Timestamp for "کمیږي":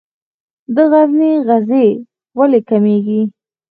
2.69-3.21